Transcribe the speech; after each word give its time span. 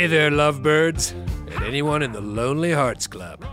Hey 0.00 0.06
there, 0.06 0.30
lovebirds, 0.30 1.10
and 1.10 1.62
anyone 1.62 2.02
in 2.02 2.12
the 2.12 2.22
Lonely 2.22 2.72
Hearts 2.72 3.06
Club. 3.06 3.44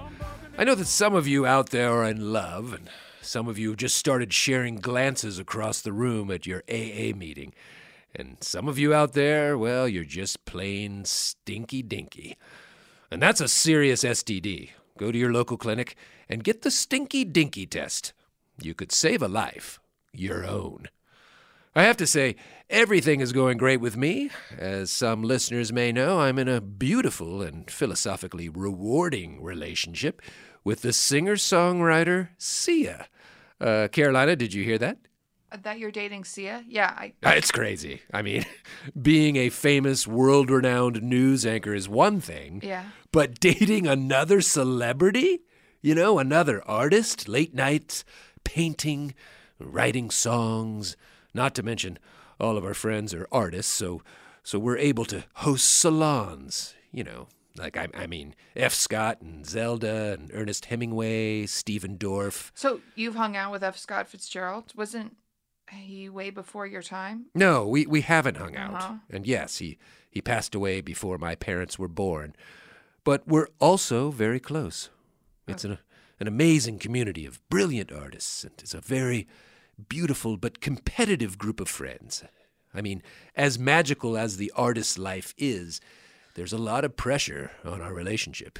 I 0.57 0.63
know 0.63 0.75
that 0.75 0.85
some 0.85 1.13
of 1.13 1.27
you 1.27 1.45
out 1.45 1.71
there 1.71 1.91
are 1.91 2.05
in 2.05 2.31
love, 2.31 2.71
and 2.71 2.89
some 3.21 3.49
of 3.49 3.59
you 3.59 3.75
just 3.75 3.97
started 3.97 4.31
sharing 4.31 4.77
glances 4.77 5.39
across 5.39 5.81
the 5.81 5.91
room 5.91 6.31
at 6.31 6.47
your 6.47 6.63
AA 6.69 7.11
meeting. 7.13 7.53
And 8.15 8.37
some 8.39 8.69
of 8.69 8.79
you 8.79 8.93
out 8.93 9.11
there, 9.11 9.57
well, 9.57 9.89
you're 9.89 10.05
just 10.05 10.45
plain 10.45 11.03
stinky 11.03 11.81
dinky. 11.81 12.37
And 13.11 13.21
that's 13.21 13.41
a 13.41 13.49
serious 13.49 14.05
STD. 14.05 14.69
Go 14.97 15.11
to 15.11 15.17
your 15.17 15.33
local 15.33 15.57
clinic 15.57 15.97
and 16.29 16.45
get 16.45 16.61
the 16.61 16.71
stinky 16.71 17.25
dinky 17.25 17.65
test. 17.65 18.13
You 18.61 18.73
could 18.73 18.93
save 18.93 19.21
a 19.21 19.27
life, 19.27 19.81
your 20.13 20.45
own. 20.45 20.87
I 21.75 21.83
have 21.83 21.97
to 21.97 22.07
say, 22.07 22.37
everything 22.69 23.19
is 23.21 23.31
going 23.33 23.57
great 23.57 23.79
with 23.81 23.97
me. 23.97 24.29
As 24.57 24.91
some 24.91 25.23
listeners 25.23 25.71
may 25.71 25.91
know, 25.91 26.19
I'm 26.19 26.39
in 26.39 26.47
a 26.47 26.61
beautiful 26.61 27.41
and 27.41 27.69
philosophically 27.69 28.49
rewarding 28.49 29.41
relationship 29.41 30.21
with 30.63 30.81
the 30.81 30.93
singer 30.93 31.35
songwriter 31.35 32.29
Sia. 32.37 33.07
Uh, 33.59 33.87
Carolina, 33.91 34.35
did 34.35 34.53
you 34.53 34.63
hear 34.63 34.77
that? 34.77 34.97
That 35.63 35.79
you're 35.79 35.91
dating 35.91 36.25
Sia? 36.25 36.63
Yeah, 36.67 36.93
I. 36.95 37.13
Uh, 37.23 37.29
It's 37.37 37.51
crazy. 37.51 38.01
I 38.13 38.21
mean, 38.21 38.45
being 39.01 39.37
a 39.37 39.49
famous, 39.49 40.05
world 40.05 40.49
renowned 40.51 41.01
news 41.01 41.45
anchor 41.45 41.73
is 41.73 41.87
one 41.87 42.19
thing, 42.19 42.61
Yeah. 42.63 42.83
but 43.11 43.39
dating 43.39 43.87
another 43.87 44.41
celebrity? 44.41 45.39
You 45.81 45.95
know, 45.95 46.19
another 46.19 46.61
artist, 46.67 47.29
late 47.29 47.53
nights, 47.53 48.03
painting, 48.43 49.15
writing 49.57 50.09
songs, 50.09 50.97
not 51.33 51.55
to 51.55 51.63
mention 51.63 51.97
all 52.39 52.57
of 52.57 52.65
our 52.65 52.73
friends 52.73 53.13
are 53.13 53.27
artists, 53.31 53.71
so 53.71 54.01
so 54.43 54.57
we're 54.59 54.77
able 54.77 55.05
to 55.05 55.25
host 55.35 55.69
salons, 55.69 56.73
you 56.91 57.03
know, 57.03 57.27
like 57.57 57.75
I, 57.75 57.87
I 57.93 58.07
mean 58.07 58.35
F. 58.55 58.73
Scott 58.73 59.21
and 59.21 59.45
Zelda 59.45 60.13
and 60.13 60.31
Ernest 60.33 60.65
Hemingway, 60.65 61.45
Stephen 61.47 61.97
Dorff. 61.97 62.51
So 62.55 62.81
you've 62.95 63.15
hung 63.15 63.35
out 63.35 63.51
with 63.51 63.63
F. 63.63 63.77
Scott 63.77 64.07
Fitzgerald? 64.07 64.73
Wasn't 64.75 65.17
he 65.71 66.07
way 66.09 66.29
before 66.29 66.65
your 66.65 66.81
time? 66.81 67.25
No, 67.35 67.67
we, 67.67 67.85
we 67.85 68.01
haven't 68.01 68.37
hung 68.37 68.55
out. 68.55 68.75
Uh-huh. 68.75 68.93
And 69.09 69.27
yes, 69.27 69.57
he, 69.57 69.77
he 70.09 70.21
passed 70.21 70.55
away 70.55 70.81
before 70.81 71.17
my 71.17 71.35
parents 71.35 71.77
were 71.77 71.89
born. 71.89 72.35
But 73.03 73.27
we're 73.27 73.49
also 73.59 74.11
very 74.11 74.39
close. 74.39 74.89
It's 75.47 75.63
an, 75.63 75.77
an 76.19 76.27
amazing 76.27 76.79
community 76.79 77.25
of 77.25 77.39
brilliant 77.49 77.91
artists, 77.91 78.43
and 78.43 78.53
it's 78.59 78.73
a 78.73 78.81
very 78.81 79.27
beautiful 79.89 80.37
but 80.37 80.61
competitive 80.61 81.37
group 81.37 81.59
of 81.59 81.69
friends. 81.69 82.23
I 82.73 82.81
mean, 82.81 83.01
as 83.35 83.57
magical 83.57 84.17
as 84.17 84.37
the 84.37 84.51
artist's 84.55 84.97
life 84.97 85.33
is, 85.37 85.79
there's 86.35 86.53
a 86.53 86.57
lot 86.57 86.85
of 86.85 86.95
pressure 86.95 87.51
on 87.65 87.81
our 87.81 87.93
relationship. 87.93 88.59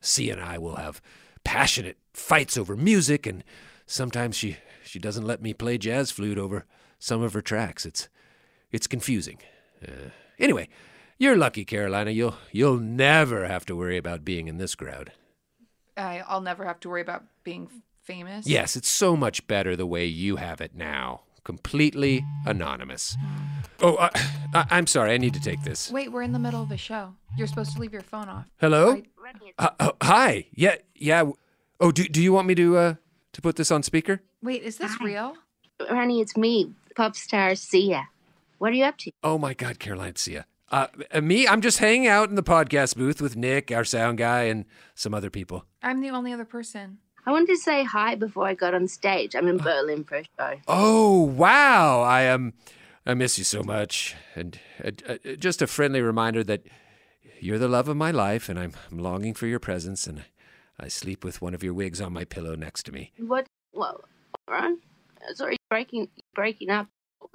Sia 0.00 0.34
and 0.34 0.42
I 0.42 0.58
will 0.58 0.76
have 0.76 1.00
passionate 1.44 1.96
fights 2.12 2.56
over 2.56 2.76
music, 2.76 3.26
and 3.26 3.42
sometimes 3.86 4.36
she, 4.36 4.58
she 4.84 4.98
doesn't 4.98 5.26
let 5.26 5.40
me 5.40 5.54
play 5.54 5.78
jazz 5.78 6.10
flute 6.10 6.38
over 6.38 6.66
some 6.98 7.22
of 7.22 7.32
her 7.32 7.40
tracks. 7.40 7.86
It's, 7.86 8.08
it's 8.70 8.86
confusing. 8.86 9.38
Uh, 9.82 10.10
anyway, 10.38 10.68
you're 11.16 11.36
lucky, 11.36 11.64
Carolina. 11.64 12.10
You'll, 12.10 12.36
you'll 12.52 12.78
never 12.78 13.46
have 13.46 13.64
to 13.66 13.76
worry 13.76 13.96
about 13.96 14.24
being 14.24 14.48
in 14.48 14.58
this 14.58 14.74
crowd. 14.74 15.12
I, 15.96 16.22
I'll 16.28 16.40
never 16.40 16.64
have 16.64 16.80
to 16.80 16.88
worry 16.88 17.00
about 17.00 17.24
being 17.42 17.82
famous. 18.08 18.46
Yes, 18.46 18.74
it's 18.74 18.88
so 18.88 19.16
much 19.16 19.46
better 19.46 19.76
the 19.76 19.86
way 19.86 20.06
you 20.06 20.36
have 20.36 20.60
it 20.60 20.74
now. 20.74 21.20
Completely 21.44 22.24
anonymous. 22.46 23.16
Oh, 23.80 23.94
uh, 23.96 24.10
I, 24.54 24.66
I'm 24.70 24.86
sorry. 24.86 25.12
I 25.12 25.18
need 25.18 25.34
to 25.34 25.40
take 25.40 25.62
this. 25.62 25.90
Wait, 25.92 26.10
we're 26.10 26.22
in 26.22 26.32
the 26.32 26.38
middle 26.38 26.62
of 26.62 26.70
a 26.70 26.76
show. 26.76 27.14
You're 27.36 27.46
supposed 27.46 27.74
to 27.74 27.80
leave 27.80 27.92
your 27.92 28.02
phone 28.02 28.28
off. 28.28 28.46
Hello? 28.56 28.92
Right. 28.92 29.06
Uh, 29.58 29.70
oh, 29.80 29.92
hi. 30.02 30.46
Yeah, 30.54 30.76
yeah. 30.94 31.30
Oh, 31.80 31.92
do, 31.92 32.04
do 32.08 32.22
you 32.22 32.32
want 32.32 32.48
me 32.48 32.54
to 32.56 32.76
uh, 32.76 32.94
to 33.34 33.42
put 33.42 33.56
this 33.56 33.70
on 33.70 33.82
speaker? 33.82 34.22
Wait, 34.42 34.62
is 34.62 34.78
this 34.78 35.00
real? 35.00 35.34
Ronnie, 35.90 36.20
it's 36.20 36.36
me, 36.36 36.72
pop 36.96 37.14
star 37.14 37.54
Sia. 37.54 38.08
What 38.58 38.72
are 38.72 38.76
you 38.76 38.84
up 38.84 38.98
to? 38.98 39.12
Oh 39.22 39.38
my 39.38 39.54
God, 39.54 39.78
Carolina 39.78 40.14
Sia. 40.16 40.46
Uh, 40.70 40.88
uh, 41.12 41.20
me, 41.20 41.46
I'm 41.46 41.60
just 41.60 41.78
hanging 41.78 42.08
out 42.08 42.28
in 42.28 42.34
the 42.34 42.42
podcast 42.42 42.96
booth 42.96 43.22
with 43.22 43.36
Nick, 43.36 43.70
our 43.70 43.84
sound 43.84 44.18
guy, 44.18 44.44
and 44.44 44.66
some 44.94 45.14
other 45.14 45.30
people. 45.30 45.64
I'm 45.82 46.00
the 46.00 46.10
only 46.10 46.32
other 46.32 46.44
person. 46.44 46.98
I 47.28 47.30
wanted 47.30 47.48
to 47.48 47.58
say 47.58 47.84
hi 47.84 48.14
before 48.14 48.46
I 48.46 48.54
got 48.54 48.72
on 48.72 48.88
stage. 48.88 49.36
I'm 49.36 49.48
in 49.48 49.58
Berlin 49.58 50.02
for 50.02 50.16
a 50.16 50.24
show. 50.24 50.54
Oh 50.66 51.24
wow, 51.24 52.00
I 52.00 52.22
am. 52.22 52.54
I 53.04 53.12
miss 53.12 53.36
you 53.36 53.44
so 53.44 53.62
much, 53.62 54.16
and 54.34 54.58
uh, 54.82 54.92
uh, 55.06 55.16
just 55.38 55.60
a 55.60 55.66
friendly 55.66 56.00
reminder 56.00 56.42
that 56.44 56.62
you're 57.38 57.58
the 57.58 57.68
love 57.68 57.86
of 57.86 57.98
my 57.98 58.10
life, 58.10 58.48
and 58.48 58.58
I'm, 58.58 58.72
I'm 58.90 58.96
longing 58.96 59.34
for 59.34 59.46
your 59.46 59.58
presence, 59.58 60.06
and 60.06 60.24
I 60.80 60.88
sleep 60.88 61.22
with 61.22 61.42
one 61.42 61.52
of 61.52 61.62
your 61.62 61.74
wigs 61.74 62.00
on 62.00 62.14
my 62.14 62.24
pillow 62.24 62.54
next 62.54 62.84
to 62.84 62.92
me. 62.92 63.12
What? 63.18 63.46
Well, 63.74 64.04
Ron, 64.48 64.78
sorry, 65.34 65.58
breaking 65.68 66.08
breaking 66.34 66.70
up. 66.70 66.86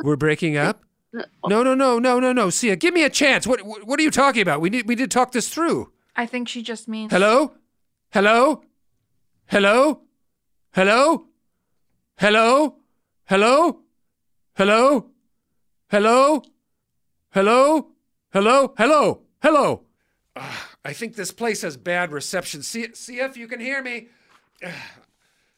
We're 0.03 0.15
breaking 0.15 0.57
up. 0.57 0.81
No, 1.47 1.61
no, 1.61 1.75
no, 1.75 1.99
no, 1.99 2.19
no, 2.19 2.33
no. 2.33 2.49
Sia, 2.49 2.75
give 2.75 2.95
me 2.95 3.03
a 3.03 3.09
chance. 3.11 3.45
What, 3.45 3.61
what, 3.61 3.85
what 3.85 3.99
are 3.99 4.01
you 4.01 4.09
talking 4.09 4.41
about? 4.41 4.61
We 4.61 4.71
need, 4.71 4.87
we 4.87 4.95
need 4.95 5.03
to 5.03 5.07
talk 5.07 5.31
this 5.31 5.47
through. 5.47 5.91
I 6.15 6.25
think 6.25 6.49
she 6.49 6.63
just 6.63 6.87
means. 6.87 7.11
Hello? 7.11 7.53
Hello? 8.11 8.63
Hello? 9.47 10.01
Hello? 10.71 11.27
Hello? 12.17 12.77
Hello? 13.25 13.79
Hello? 14.55 15.09
Hello? 15.89 16.43
Hello? 17.31 17.87
Hello? 18.31 18.73
Hello? 18.77 19.21
Hello? 19.41 19.83
Ah, 20.35 20.69
I 20.83 20.93
think 20.93 21.15
this 21.15 21.31
place 21.31 21.61
has 21.61 21.77
bad 21.77 22.11
reception. 22.11 22.63
See, 22.63 22.93
see 22.93 23.19
if 23.19 23.37
you 23.37 23.47
can 23.47 23.59
hear 23.59 23.83
me. 23.83 24.07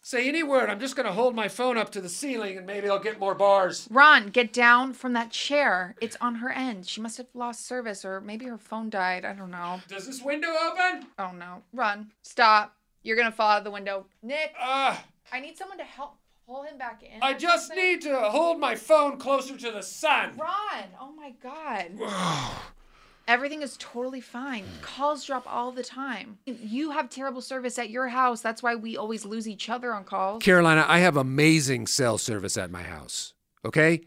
Say 0.02 0.28
any 0.28 0.44
word. 0.44 0.70
I'm 0.70 0.80
just 0.80 0.96
going 0.96 1.06
to 1.08 1.14
hold 1.14 1.34
my 1.36 1.48
phone 1.48 1.78
up 1.78 1.92
to 1.94 2.02
the 2.02 2.10
ceiling 2.10 2.58
and 2.58 2.68
maybe 2.68 2.90
I'll 2.90 3.00
get 3.00 3.20
more 3.20 3.34
bars. 3.34 3.88
Ron, 3.90 4.28
get 4.28 4.52
down 4.52 4.94
from 4.94 5.14
that 5.14 5.32
chair. 5.32 5.96
It's 6.02 6.18
on 6.20 6.36
her 6.36 6.52
end. 6.52 6.86
She 6.88 7.02
must 7.02 7.18
have 7.18 7.28
lost 7.34 7.66
service 7.66 8.04
or 8.04 8.20
maybe 8.22 8.46
her 8.46 8.58
phone 8.58 8.90
died. 8.90 9.24
I 9.26 9.34
don't 9.34 9.52
know. 9.52 9.80
Does 9.88 10.06
this 10.06 10.22
window 10.22 10.50
open? 10.68 11.08
Oh 11.18 11.32
no. 11.32 11.64
Run. 11.74 12.12
Stop. 12.22 12.76
You're 13.06 13.16
to 13.18 13.32
fall 13.32 13.52
out 13.52 13.64
the 13.64 13.72
window. 13.72 14.08
Nick, 14.24 14.54
Ah, 14.60 15.04
I 15.32 15.40
need 15.40 15.58
someone 15.58 15.78
to 15.78 15.84
help 15.84 16.18
pull 16.48 16.64
him 16.64 16.78
back 16.78 17.04
in. 17.04 17.22
I 17.22 17.34
just 17.34 17.68
something. 17.68 17.84
need 17.84 18.02
to 18.02 18.20
hold 18.20 18.60
my 18.60 18.76
phone 18.76 19.18
closer 19.18 19.56
to 19.56 19.72
the 19.72 19.84
sun. 19.84 20.36
Ron! 20.38 20.86
Oh 21.00 21.12
my 21.12 21.32
god. 21.42 21.92
Everything 23.28 23.62
is 23.62 23.76
totally 23.78 24.22
fine. 24.22 24.66
Calls 24.82 25.24
drop 25.26 25.46
all 25.48 25.72
the 25.72 25.84
time. 25.84 26.38
You 26.46 26.92
have 26.92 27.10
terrible 27.10 27.42
service 27.42 27.78
at 27.80 27.90
your 27.90 28.08
house. 28.08 28.42
That's 28.42 28.62
why 28.62 28.76
we 28.76 28.98
always 28.98 29.26
lose 29.26 29.48
each 29.48 29.70
other 29.70 29.94
on 29.94 30.04
calls. 30.04 30.44
Carolina, 30.44 30.86
I 30.88 31.00
have 31.00 31.18
amazing 31.18 31.88
cell 31.88 32.18
service 32.20 32.56
at 32.58 32.70
my 32.72 32.84
house. 32.84 33.34
Okay? 33.64 34.02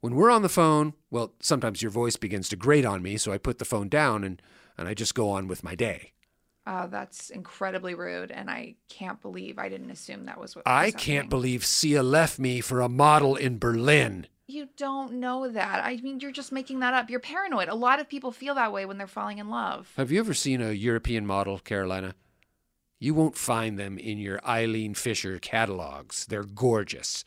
When 0.00 0.14
we're 0.14 0.30
on 0.30 0.42
the 0.42 0.50
phone, 0.50 0.92
well, 1.10 1.32
sometimes 1.40 1.82
your 1.82 1.90
voice 1.90 2.16
begins 2.16 2.48
to 2.50 2.56
grate 2.56 2.84
on 2.84 3.02
me, 3.02 3.16
so 3.16 3.32
I 3.32 3.38
put 3.38 3.58
the 3.58 3.64
phone 3.64 3.88
down 3.88 4.22
and, 4.22 4.40
and 4.76 4.86
I 4.86 4.92
just 4.94 5.14
go 5.14 5.30
on 5.30 5.48
with 5.48 5.64
my 5.64 5.74
day. 5.74 6.12
Uh, 6.68 6.86
that's 6.86 7.30
incredibly 7.30 7.94
rude, 7.94 8.30
and 8.30 8.50
I 8.50 8.74
can't 8.90 9.22
believe 9.22 9.58
I 9.58 9.70
didn't 9.70 9.90
assume 9.90 10.26
that 10.26 10.38
was 10.38 10.54
what. 10.54 10.68
I 10.68 10.90
can't 10.90 11.30
believe 11.30 11.64
Sia 11.64 12.02
left 12.02 12.38
me 12.38 12.60
for 12.60 12.82
a 12.82 12.90
model 12.90 13.36
in 13.36 13.58
Berlin. 13.58 14.26
You 14.46 14.68
don't 14.76 15.14
know 15.14 15.48
that. 15.48 15.82
I 15.82 15.96
mean, 15.96 16.20
you're 16.20 16.30
just 16.30 16.52
making 16.52 16.80
that 16.80 16.92
up. 16.92 17.08
You're 17.08 17.20
paranoid. 17.20 17.70
A 17.70 17.74
lot 17.74 18.00
of 18.00 18.08
people 18.10 18.32
feel 18.32 18.54
that 18.56 18.70
way 18.70 18.84
when 18.84 18.98
they're 18.98 19.06
falling 19.06 19.38
in 19.38 19.48
love. 19.48 19.90
Have 19.96 20.12
you 20.12 20.20
ever 20.20 20.34
seen 20.34 20.60
a 20.60 20.72
European 20.72 21.26
model, 21.26 21.58
Carolina? 21.58 22.14
You 22.98 23.14
won't 23.14 23.38
find 23.38 23.78
them 23.78 23.96
in 23.96 24.18
your 24.18 24.38
Eileen 24.46 24.92
Fisher 24.92 25.38
catalogs. 25.38 26.26
They're 26.26 26.44
gorgeous. 26.44 27.24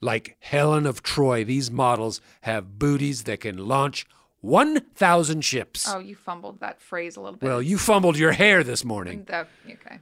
Like 0.00 0.38
Helen 0.40 0.86
of 0.86 1.02
Troy, 1.02 1.44
these 1.44 1.70
models 1.70 2.22
have 2.40 2.78
booties 2.78 3.24
that 3.24 3.40
can 3.40 3.58
launch 3.58 4.06
1,000 4.42 5.42
ships. 5.42 5.88
Oh, 5.88 6.00
you 6.00 6.14
fumbled 6.14 6.60
that 6.60 6.80
phrase 6.80 7.16
a 7.16 7.20
little 7.20 7.38
bit. 7.38 7.46
Well, 7.46 7.62
you 7.62 7.78
fumbled 7.78 8.18
your 8.18 8.32
hair 8.32 8.62
this 8.62 8.84
morning. 8.84 9.26
Okay. 9.30 9.98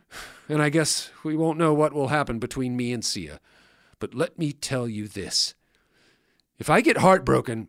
And 0.48 0.62
I 0.62 0.70
guess 0.70 1.10
we 1.22 1.36
won't 1.36 1.58
know 1.58 1.72
what 1.72 1.92
will 1.92 2.08
happen 2.08 2.38
between 2.38 2.76
me 2.76 2.92
and 2.92 3.04
Sia. 3.04 3.38
But 3.98 4.14
let 4.14 4.38
me 4.38 4.52
tell 4.52 4.88
you 4.88 5.06
this 5.06 5.54
if 6.58 6.70
I 6.70 6.80
get 6.80 6.98
heartbroken, 6.98 7.68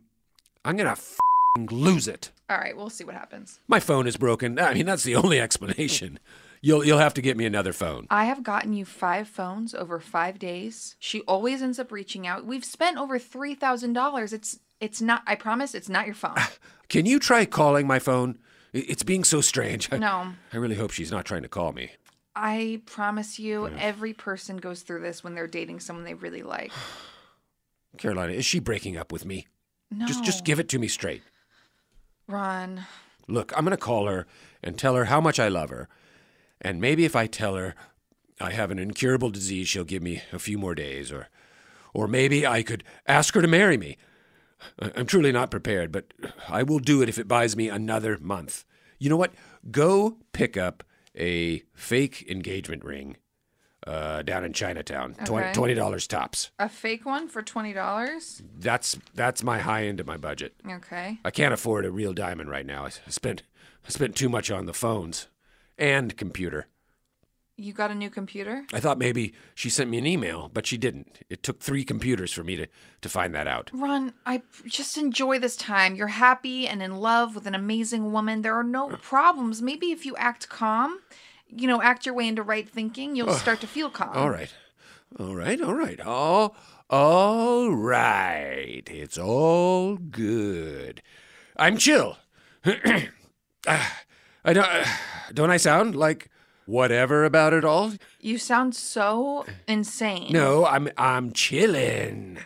I'm 0.64 0.76
going 0.76 0.94
to 0.94 1.74
lose 1.74 2.08
it. 2.08 2.32
All 2.48 2.56
right, 2.58 2.76
we'll 2.76 2.90
see 2.90 3.04
what 3.04 3.14
happens. 3.14 3.60
My 3.68 3.80
phone 3.80 4.06
is 4.06 4.16
broken. 4.16 4.58
I 4.58 4.74
mean, 4.74 4.86
that's 4.86 5.04
the 5.04 5.16
only 5.16 5.40
explanation. 5.40 6.18
You'll, 6.62 6.84
you'll 6.84 6.98
have 6.98 7.14
to 7.14 7.22
get 7.22 7.36
me 7.36 7.44
another 7.44 7.72
phone. 7.72 8.06
I 8.08 8.26
have 8.26 8.42
gotten 8.42 8.72
you 8.72 8.84
five 8.84 9.28
phones 9.28 9.74
over 9.74 9.98
five 9.98 10.38
days. 10.38 10.96
She 11.00 11.22
always 11.22 11.60
ends 11.60 11.78
up 11.78 11.90
reaching 11.90 12.26
out. 12.26 12.46
We've 12.46 12.64
spent 12.64 12.98
over 12.98 13.18
three 13.18 13.54
thousand 13.54 13.94
dollars. 13.94 14.32
It's 14.32 14.60
it's 14.82 15.00
not. 15.00 15.22
I 15.26 15.34
promise, 15.36 15.74
it's 15.74 15.88
not 15.88 16.04
your 16.06 16.14
phone. 16.14 16.36
Can 16.88 17.06
you 17.06 17.18
try 17.18 17.46
calling 17.46 17.86
my 17.86 17.98
phone? 17.98 18.38
It's 18.74 19.02
being 19.02 19.24
so 19.24 19.40
strange. 19.40 19.88
I- 19.92 19.98
No. 19.98 20.32
I 20.52 20.56
really 20.58 20.74
hope 20.74 20.90
she's 20.90 21.10
not 21.10 21.24
trying 21.24 21.42
to 21.42 21.48
call 21.48 21.72
me. 21.72 21.92
I 22.34 22.80
promise 22.86 23.38
you, 23.38 23.68
every 23.78 24.14
person 24.14 24.56
goes 24.56 24.80
through 24.82 25.02
this 25.02 25.22
when 25.22 25.34
they're 25.34 25.46
dating 25.46 25.80
someone 25.80 26.04
they 26.04 26.14
really 26.14 26.42
like. 26.42 26.72
Carolina, 27.98 28.32
is 28.32 28.44
she 28.46 28.58
breaking 28.58 28.96
up 28.96 29.12
with 29.12 29.24
me? 29.26 29.46
No, 29.90 30.06
Just 30.06 30.24
just 30.24 30.44
give 30.44 30.58
it 30.58 30.68
to 30.70 30.78
me 30.78 30.88
straight. 30.88 31.22
Ron. 32.26 32.86
Look, 33.28 33.52
I'm 33.56 33.64
going 33.64 33.76
to 33.76 33.82
call 33.82 34.06
her 34.06 34.26
and 34.62 34.78
tell 34.78 34.94
her 34.94 35.04
how 35.06 35.20
much 35.20 35.38
I 35.38 35.48
love 35.48 35.68
her. 35.70 35.88
And 36.60 36.80
maybe 36.80 37.04
if 37.04 37.14
I 37.14 37.26
tell 37.26 37.54
her 37.56 37.74
I 38.40 38.52
have 38.52 38.70
an 38.70 38.78
incurable 38.78 39.28
disease, 39.30 39.68
she'll 39.68 39.84
give 39.84 40.02
me 40.02 40.22
a 40.32 40.38
few 40.38 40.56
more 40.58 40.74
days 40.74 41.12
or 41.12 41.28
or 41.94 42.08
maybe 42.08 42.46
I 42.46 42.62
could 42.62 42.82
ask 43.06 43.34
her 43.34 43.42
to 43.42 43.48
marry 43.48 43.76
me. 43.76 43.98
I'm 44.78 45.06
truly 45.06 45.32
not 45.32 45.50
prepared, 45.50 45.92
but 45.92 46.12
I 46.48 46.62
will 46.62 46.78
do 46.78 47.02
it 47.02 47.08
if 47.08 47.18
it 47.18 47.28
buys 47.28 47.56
me 47.56 47.68
another 47.68 48.18
month. 48.20 48.64
You 48.98 49.10
know 49.10 49.16
what? 49.16 49.32
Go 49.70 50.18
pick 50.32 50.56
up 50.56 50.84
a 51.16 51.62
fake 51.74 52.26
engagement 52.30 52.84
ring 52.84 53.16
uh, 53.86 54.22
down 54.22 54.44
in 54.44 54.52
Chinatown. 54.52 55.16
Okay. 55.28 55.52
Twenty 55.52 55.74
dollars 55.74 56.06
tops. 56.06 56.50
A 56.58 56.68
fake 56.68 57.04
one 57.04 57.28
for 57.28 57.42
twenty 57.42 57.72
dollars. 57.72 58.42
That's 58.58 58.98
that's 59.14 59.42
my 59.42 59.58
high 59.58 59.86
end 59.86 60.00
of 60.00 60.06
my 60.06 60.16
budget. 60.16 60.54
Okay. 60.68 61.18
I 61.24 61.30
can't 61.30 61.54
afford 61.54 61.84
a 61.84 61.90
real 61.90 62.12
diamond 62.12 62.48
right 62.48 62.66
now. 62.66 62.86
I 62.86 62.90
spent 63.10 63.42
I 63.86 63.90
spent 63.90 64.16
too 64.16 64.28
much 64.28 64.50
on 64.50 64.66
the 64.66 64.72
phones 64.72 65.28
and 65.76 66.16
computer. 66.16 66.68
You 67.56 67.72
got 67.72 67.90
a 67.90 67.94
new 67.94 68.08
computer? 68.08 68.64
I 68.72 68.80
thought 68.80 68.98
maybe 68.98 69.34
she 69.54 69.68
sent 69.68 69.90
me 69.90 69.98
an 69.98 70.06
email, 70.06 70.50
but 70.52 70.66
she 70.66 70.78
didn't. 70.78 71.18
It 71.28 71.42
took 71.42 71.60
three 71.60 71.84
computers 71.84 72.32
for 72.32 72.42
me 72.42 72.56
to, 72.56 72.66
to 73.02 73.08
find 73.08 73.34
that 73.34 73.46
out. 73.46 73.70
Ron, 73.74 74.14
I 74.24 74.42
just 74.66 74.96
enjoy 74.96 75.38
this 75.38 75.56
time. 75.56 75.94
You're 75.94 76.08
happy 76.08 76.66
and 76.66 76.82
in 76.82 76.96
love 76.96 77.34
with 77.34 77.46
an 77.46 77.54
amazing 77.54 78.10
woman. 78.10 78.42
There 78.42 78.54
are 78.54 78.64
no 78.64 78.88
problems. 79.02 79.60
Maybe 79.60 79.92
if 79.92 80.06
you 80.06 80.16
act 80.16 80.48
calm, 80.48 80.98
you 81.48 81.68
know, 81.68 81.82
act 81.82 82.06
your 82.06 82.14
way 82.14 82.26
into 82.26 82.42
right 82.42 82.68
thinking, 82.68 83.16
you'll 83.16 83.34
start 83.34 83.60
to 83.60 83.66
feel 83.66 83.90
calm. 83.90 84.16
All 84.16 84.30
right. 84.30 84.52
All 85.18 85.36
right, 85.36 85.60
all 85.60 85.74
right. 85.74 86.00
All 86.00 86.56
all 86.88 87.70
right. 87.74 88.82
It's 88.86 89.16
all 89.18 89.96
good. 89.96 91.02
I'm 91.56 91.76
chill. 91.76 92.18
Ah, 93.64 94.02
I 94.44 94.52
don't 94.54 94.68
don't 95.32 95.50
I 95.52 95.56
sound 95.56 95.94
like 95.94 96.28
whatever 96.66 97.24
about 97.24 97.52
it 97.52 97.64
all? 97.64 97.92
You 98.20 98.38
sound 98.38 98.74
so 98.74 99.44
insane. 99.68 100.32
No, 100.32 100.64
I'm 100.66 100.88
I'm 100.96 101.32
chilling. 101.32 102.38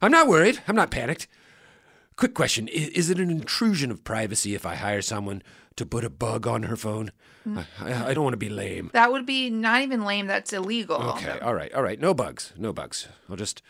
I'm 0.00 0.10
not 0.12 0.28
worried. 0.28 0.60
I'm 0.68 0.76
not 0.76 0.90
panicked. 0.90 1.26
Quick 2.16 2.34
question: 2.34 2.68
I- 2.72 2.90
Is 2.94 3.10
it 3.10 3.18
an 3.18 3.30
intrusion 3.30 3.90
of 3.90 4.04
privacy 4.04 4.54
if 4.54 4.64
I 4.66 4.74
hire 4.76 5.02
someone 5.02 5.42
to 5.76 5.86
put 5.86 6.04
a 6.04 6.10
bug 6.10 6.46
on 6.46 6.64
her 6.64 6.76
phone? 6.76 7.10
Mm. 7.46 7.64
I, 7.80 8.10
I 8.10 8.14
don't 8.14 8.24
want 8.24 8.34
to 8.34 8.38
be 8.38 8.48
lame. 8.48 8.90
That 8.92 9.12
would 9.12 9.24
be 9.24 9.48
not 9.50 9.82
even 9.82 10.04
lame, 10.04 10.26
that's 10.26 10.52
illegal. 10.52 10.96
Okay, 11.12 11.38
all 11.38 11.54
right, 11.54 11.72
all 11.72 11.82
right. 11.82 12.00
No 12.00 12.12
bugs, 12.14 12.52
no 12.56 12.72
bugs. 12.72 13.08
I'll 13.30 13.36
just 13.36 13.62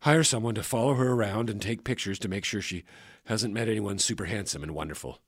hire 0.00 0.24
someone 0.24 0.54
to 0.56 0.62
follow 0.62 0.94
her 0.94 1.12
around 1.12 1.48
and 1.50 1.62
take 1.62 1.84
pictures 1.84 2.18
to 2.20 2.28
make 2.28 2.44
sure 2.44 2.60
she 2.60 2.84
hasn't 3.26 3.54
met 3.54 3.68
anyone 3.68 3.98
super 3.98 4.24
handsome 4.26 4.62
and 4.62 4.74
wonderful. 4.74 5.20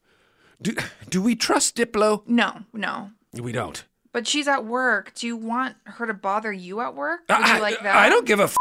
Do 0.61 0.75
do 1.09 1.23
we 1.23 1.37
trust 1.37 1.77
Diplo? 1.77 2.23
No, 2.27 2.63
no. 2.73 3.11
We 3.33 3.53
don't. 3.53 3.85
But 4.13 4.27
she's 4.27 4.49
at 4.49 4.65
work. 4.65 5.13
Do 5.15 5.27
you 5.27 5.37
want 5.37 5.77
her 5.85 6.07
to 6.07 6.15
bother 6.15 6.53
you 6.53 6.81
at 6.81 6.95
work? 6.95 7.21
Would 7.29 7.39
I, 7.39 7.57
you 7.57 7.63
like 7.63 7.81
that? 7.83 7.95
I 7.97 8.09
don't 8.09 8.27
give 8.27 8.41
a. 8.41 8.45
F- 8.45 8.57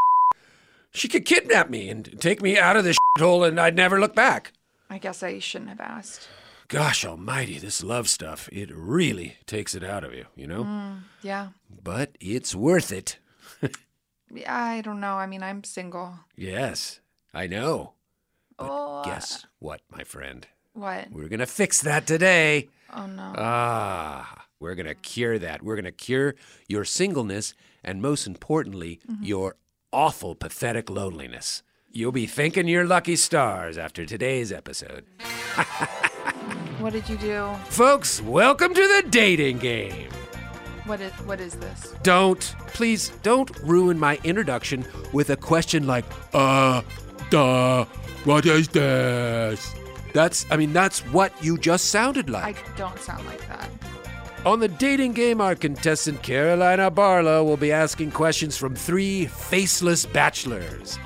she 0.91 1.07
could 1.07 1.25
kidnap 1.25 1.69
me 1.69 1.89
and 1.89 2.19
take 2.19 2.41
me 2.41 2.57
out 2.57 2.75
of 2.77 2.83
this 2.83 2.97
hole, 3.17 3.43
and 3.43 3.59
I'd 3.59 3.75
never 3.75 3.99
look 3.99 4.15
back. 4.15 4.53
I 4.89 4.97
guess 4.97 5.21
I 5.23 5.39
shouldn't 5.39 5.69
have 5.69 5.79
asked. 5.79 6.27
Gosh 6.67 7.03
almighty, 7.03 7.57
this 7.57 7.83
love 7.83 8.07
stuff, 8.07 8.47
it 8.51 8.69
really 8.71 9.37
takes 9.47 9.73
it 9.73 9.83
out 9.83 10.03
of 10.03 10.13
you, 10.13 10.25
you 10.35 10.45
know? 10.45 10.63
Mm, 10.63 10.99
yeah. 11.23 11.49
But 11.83 12.15
it's 12.19 12.53
worth 12.53 12.91
it. 12.91 13.17
I 14.47 14.81
don't 14.81 14.99
know. 14.99 15.15
I 15.15 15.25
mean, 15.25 15.41
I'm 15.41 15.63
single. 15.63 16.13
Yes, 16.35 16.99
I 17.33 17.47
know. 17.47 17.93
oh, 18.59 19.03
Guess 19.03 19.47
what, 19.57 19.81
my 19.91 20.03
friend? 20.03 20.45
what? 20.73 21.11
We're 21.11 21.27
going 21.27 21.39
to 21.39 21.47
fix 21.47 21.81
that 21.81 22.05
today. 22.05 22.69
Oh 22.95 23.07
no. 23.07 23.33
Ah, 23.35 24.45
we're 24.59 24.75
going 24.75 24.85
to 24.87 24.95
cure 24.95 25.39
that. 25.39 25.63
We're 25.63 25.75
going 25.75 25.85
to 25.85 25.91
cure 25.91 26.35
your 26.67 26.83
singleness 26.83 27.53
and, 27.83 28.01
most 28.01 28.27
importantly, 28.27 28.99
Mm-hmm. 29.09 29.23
your 29.23 29.55
awful, 29.93 30.35
pathetic 30.35 30.89
loneliness. 30.89 31.63
You'll 31.91 32.11
be 32.11 32.27
thanking 32.27 32.67
your 32.67 32.85
lucky 32.85 33.15
stars 33.15 33.77
after 33.77 34.05
today's 34.05 34.51
episode. 34.51 35.05
what 36.79 36.93
did 36.93 37.07
you 37.09 37.17
do? 37.17 37.49
Folks, 37.69 38.21
welcome 38.21 38.73
to 38.73 38.81
the 39.01 39.07
dating 39.09 39.57
game. 39.59 40.09
What 40.85 41.01
is 41.01 41.11
what 41.25 41.39
is 41.39 41.53
this? 41.55 41.93
Don't, 42.03 42.39
please, 42.67 43.09
don't 43.23 43.49
ruin 43.59 43.97
my 43.97 44.19
introduction 44.23 44.85
with 45.13 45.29
a 45.29 45.35
question 45.37 45.87
like, 45.87 46.05
uh, 46.33 46.81
duh, 47.29 47.85
what 48.25 48.45
is 48.45 48.67
this? 48.67 49.73
That's, 50.13 50.45
I 50.51 50.57
mean, 50.57 50.73
that's 50.73 50.99
what 51.07 51.31
you 51.43 51.57
just 51.57 51.85
sounded 51.91 52.29
like. 52.29 52.57
I 52.73 52.77
don't 52.77 52.99
sound 52.99 53.25
like 53.25 53.47
that. 53.47 53.69
On 54.49 54.59
the 54.59 54.67
dating 54.67 55.13
game, 55.13 55.41
our 55.41 55.53
contestant 55.53 56.23
Carolina 56.23 56.89
Barlow 56.89 57.43
will 57.43 57.55
be 57.55 57.71
asking 57.71 58.09
questions 58.09 58.57
from 58.57 58.75
three 58.75 59.27
faceless 59.27 60.07
bachelors. 60.07 60.97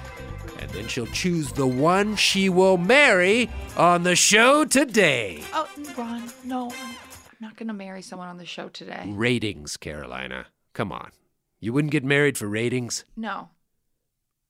And 0.62 0.71
Then 0.71 0.88
she'll 0.88 1.07
choose 1.07 1.51
the 1.51 1.67
one 1.67 2.15
she 2.15 2.47
will 2.47 2.77
marry 2.77 3.50
on 3.75 4.03
the 4.03 4.15
show 4.15 4.63
today. 4.63 5.43
Oh, 5.51 5.67
Ron, 5.97 6.31
no, 6.45 6.71
I'm, 6.71 6.91
I'm 6.91 7.38
not 7.41 7.57
going 7.57 7.67
to 7.67 7.73
marry 7.73 8.01
someone 8.01 8.29
on 8.29 8.38
the 8.38 8.45
show 8.45 8.69
today. 8.69 9.03
Ratings, 9.07 9.75
Carolina. 9.75 10.45
Come 10.71 10.93
on. 10.93 11.12
You 11.59 11.73
wouldn't 11.73 11.91
get 11.91 12.05
married 12.05 12.38
for 12.38 12.47
ratings? 12.47 13.03
No. 13.17 13.50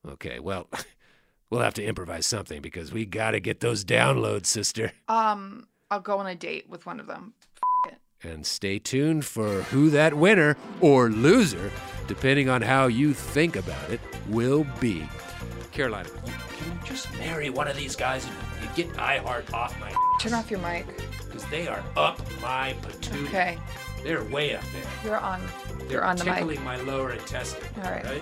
Okay, 0.07 0.39
well, 0.39 0.69
we'll 1.49 1.61
have 1.61 1.73
to 1.73 1.83
improvise 1.83 2.27
something 2.27 2.61
because 2.61 2.93
we 2.93 3.07
gotta 3.07 3.39
get 3.39 3.59
those 3.59 3.83
downloads, 3.83 4.45
sister. 4.45 4.91
Um, 5.07 5.65
I'll 5.89 5.99
go 5.99 6.19
on 6.19 6.27
a 6.27 6.35
date 6.35 6.69
with 6.69 6.85
one 6.85 6.99
of 6.99 7.07
them. 7.07 7.33
And 8.23 8.45
stay 8.45 8.79
tuned 8.79 9.25
for 9.25 9.63
who 9.63 9.89
that 9.89 10.13
winner 10.13 10.55
or 10.79 11.09
loser, 11.09 11.71
depending 12.07 12.47
on 12.49 12.61
how 12.61 12.87
you 12.87 13.13
think 13.13 13.55
about 13.57 13.89
it, 13.89 13.99
will 14.29 14.65
be. 14.79 15.07
Carolina, 15.73 16.07
you, 16.25 16.31
can 16.57 16.71
you 16.71 16.79
just 16.85 17.11
marry 17.17 17.49
one 17.49 17.67
of 17.67 17.75
these 17.75 17.95
guys 17.97 18.25
and, 18.25 18.35
and 18.65 18.75
get 18.75 18.89
iHeart 18.93 19.51
off 19.53 19.77
my 19.79 19.93
Turn 20.21 20.33
off 20.33 20.49
your 20.49 20.59
mic. 20.61 20.85
because 21.25 21.43
they 21.47 21.67
are 21.67 21.83
up 21.97 22.19
my 22.41 22.73
patootie. 22.81 23.25
Okay, 23.27 23.57
They're 24.03 24.23
way 24.25 24.55
up 24.55 24.63
there. 24.71 24.83
you're 25.03 25.17
on. 25.17 25.41
They're 25.79 25.91
You're 25.91 26.05
on 26.05 26.15
the 26.15 26.23
mic. 26.23 26.35
tickling 26.35 26.63
my 26.63 26.77
lower 26.77 27.11
intestine. 27.11 27.63
All 27.83 27.91
right. 27.91 28.05
right? 28.05 28.21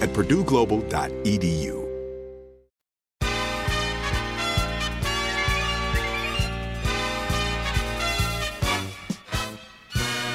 at 0.00 0.10
purdueglobal.edu. 0.10 1.88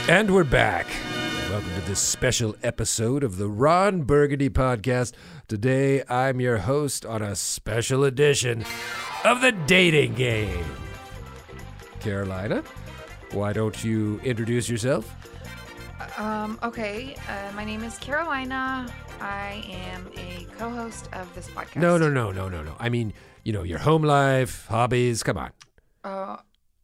And 0.10 0.34
we're 0.34 0.43
back. 0.43 0.86
Welcome 1.50 1.74
to 1.75 1.82
this 1.88 2.00
special 2.00 2.55
episode 2.62 3.24
of 3.24 3.38
the 3.38 3.48
Ron 3.48 4.01
Burgundy 4.01 4.50
Podcast. 4.50 5.13
Today, 5.48 6.03
I'm 6.10 6.41
your 6.41 6.58
host 6.58 7.05
on 7.05 7.22
a 7.22 7.36
special 7.36 8.03
edition 8.03 8.65
of 9.24 9.39
the 9.39 9.53
dating 9.53 10.15
game. 10.15 10.65
Carolina, 12.01 12.63
why 13.32 13.53
don't 13.53 13.82
you 13.82 14.20
introduce 14.24 14.67
yourself? 14.67 15.15
Um, 16.17 16.60
okay, 16.63 17.15
uh, 17.29 17.51
my 17.55 17.63
name 17.63 17.84
is 17.84 17.98
Carolina. 18.00 18.88
I 19.24 19.63
am 19.72 20.10
a 20.18 20.46
co-host 20.58 21.08
of 21.13 21.34
this 21.34 21.48
podcast. 21.50 21.77
No, 21.77 21.98
no, 21.98 22.10
no, 22.10 22.32
no, 22.32 22.50
no, 22.50 22.62
no. 22.62 22.75
I 22.77 22.89
mean, 22.89 23.13
you 23.46 23.53
know, 23.53 23.63
your 23.63 23.80
home 23.80 24.03
life, 24.03 24.65
hobbies. 24.68 25.24
Come 25.24 25.38
on. 25.38 25.51
Uh, 26.03 26.38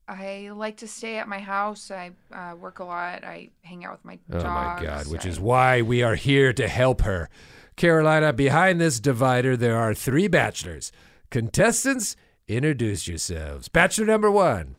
I 0.08 0.50
like 0.54 0.78
to 0.78 0.88
stay 0.88 1.18
at 1.18 1.28
my 1.28 1.40
house. 1.40 1.92
I 1.92 2.12
uh, 2.32 2.56
work 2.56 2.80
a 2.80 2.86
lot. 2.86 3.26
I 3.26 3.50
hang 3.62 3.84
out 3.84 3.92
with 3.92 4.06
my 4.06 4.20
Oh 4.32 4.40
dogs. 4.40 4.82
my 4.82 4.88
God, 4.88 5.08
which 5.08 5.26
I- 5.26 5.30
is 5.30 5.40
why 5.40 5.82
we 5.82 6.02
are 6.02 6.16
here 6.16 6.54
to 6.54 6.68
help 6.70 7.02
her. 7.02 7.30
Carolina, 7.76 8.32
behind 8.32 8.80
this 8.80 9.00
divider, 9.02 9.58
there 9.58 9.78
are 9.78 9.94
three 9.94 10.28
bachelors. 10.30 10.92
Contestants, 11.30 12.16
introduce 12.48 13.08
yourselves. 13.08 13.68
Bachelor 13.68 14.06
number 14.06 14.32
one, 14.32 14.76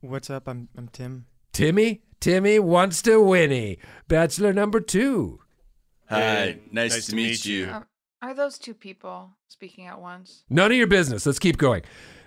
What's 0.00 0.28
up? 0.28 0.48
I'm 0.48 0.68
I'm 0.76 0.88
Tim. 0.88 1.26
Timmy. 1.52 2.02
Timmy 2.20 2.58
wants 2.58 3.00
to 3.02 3.22
Winnie. 3.22 3.78
Bachelor 4.08 4.52
number 4.52 4.80
two, 4.80 5.40
Hi, 6.08 6.58
nice, 6.70 7.06
to, 7.06 7.16
meet, 7.16 7.44
you. 7.44 7.66
Uh, 7.66 7.82
are 8.20 8.34
those 8.34 8.58
two 8.58 8.74
people 8.74 9.30
speaking 9.48 9.86
at 9.86 10.00
once? 10.00 10.44
none 10.50 10.70
of 10.70 10.76
your 10.76 10.86
business. 10.86 11.26
Let's 11.26 11.38
keep 11.38 11.56
going. 11.56 11.82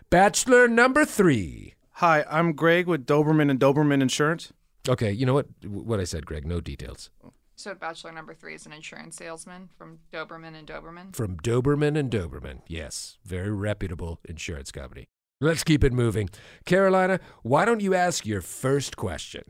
Bachelor 0.09 0.67
number 0.67 1.05
three. 1.05 1.75
Hi, 1.93 2.25
I'm 2.29 2.53
Greg 2.53 2.87
with 2.87 3.05
Doberman 3.05 3.49
and 3.49 3.59
Doberman 3.59 4.01
Insurance. 4.01 4.53
Okay, 4.87 5.11
you 5.11 5.25
know 5.25 5.33
what? 5.33 5.47
What 5.65 5.99
I 5.99 6.05
said, 6.05 6.25
Greg. 6.25 6.45
No 6.45 6.61
details. 6.61 7.09
So 7.55 7.73
bachelor 7.73 8.11
number 8.11 8.35
three 8.35 8.53
is 8.53 8.67
an 8.67 8.71
insurance 8.71 9.15
salesman 9.15 9.69
from 9.75 9.97
Doberman 10.13 10.55
and 10.55 10.67
Doberman. 10.67 11.15
From 11.15 11.37
Doberman 11.37 11.97
and 11.97 12.11
Doberman. 12.11 12.61
Yes, 12.67 13.17
very 13.25 13.51
reputable 13.51 14.19
insurance 14.25 14.71
company. 14.71 15.07
Let's 15.41 15.63
keep 15.63 15.83
it 15.83 15.91
moving. 15.91 16.29
Carolina, 16.65 17.19
why 17.41 17.65
don't 17.65 17.81
you 17.81 17.95
ask 17.95 18.25
your 18.25 18.41
first 18.41 18.95
question? 18.95 19.43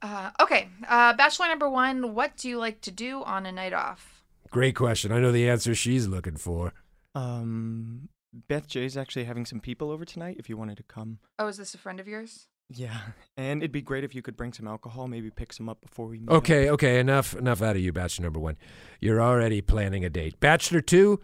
Uh, 0.00 0.30
okay, 0.40 0.68
uh, 0.88 1.12
bachelor 1.14 1.48
number 1.48 1.68
one. 1.68 2.14
What 2.14 2.36
do 2.36 2.48
you 2.48 2.58
like 2.58 2.80
to 2.82 2.90
do 2.90 3.22
on 3.24 3.46
a 3.46 3.52
night 3.52 3.72
off? 3.72 4.22
Great 4.50 4.76
question. 4.76 5.12
I 5.12 5.20
know 5.20 5.32
the 5.32 5.48
answer 5.48 5.74
she's 5.74 6.06
looking 6.06 6.36
for. 6.36 6.72
Um, 7.14 8.08
Beth 8.32 8.68
J's 8.68 8.96
actually 8.96 9.24
having 9.24 9.44
some 9.44 9.60
people 9.60 9.90
over 9.90 10.04
tonight. 10.04 10.36
If 10.38 10.48
you 10.48 10.56
wanted 10.56 10.76
to 10.78 10.82
come. 10.84 11.18
Oh, 11.38 11.48
is 11.48 11.56
this 11.56 11.74
a 11.74 11.78
friend 11.78 11.98
of 12.00 12.06
yours? 12.06 12.46
Yeah, 12.70 12.98
and 13.36 13.62
it'd 13.62 13.72
be 13.72 13.82
great 13.82 14.04
if 14.04 14.14
you 14.14 14.22
could 14.22 14.36
bring 14.36 14.52
some 14.52 14.68
alcohol. 14.68 15.08
Maybe 15.08 15.30
pick 15.30 15.52
some 15.52 15.68
up 15.68 15.80
before 15.80 16.06
we 16.06 16.20
meet. 16.20 16.28
up. 16.28 16.36
Okay, 16.36 16.70
okay, 16.70 17.00
enough 17.00 17.34
enough 17.34 17.62
out 17.62 17.76
of 17.76 17.82
you, 17.82 17.92
bachelor 17.92 18.24
number 18.24 18.40
1. 18.40 18.56
You're 19.00 19.20
already 19.20 19.60
planning 19.60 20.04
a 20.04 20.10
date. 20.10 20.38
Bachelor 20.38 20.80
2, 20.80 21.20